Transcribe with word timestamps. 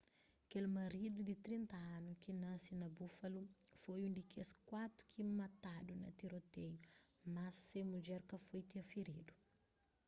kel 0.49 0.65
maridu 0.75 1.19
di 1.29 1.35
30 1.45 1.77
anu 1.97 2.11
ki 2.23 2.31
nasi 2.43 2.71
na 2.81 2.87
buffalo 2.97 3.43
foi 3.81 3.99
un 4.07 4.13
di 4.17 4.23
kes 4.31 4.49
kuatu 4.67 5.01
ki 5.11 5.21
matadu 5.39 5.93
na 6.03 6.09
tiroteiu 6.19 6.77
más 7.35 7.55
se 7.69 7.79
mudjer 7.91 8.21
ka 8.29 8.37
foi 8.45 8.61
firidu 8.89 9.33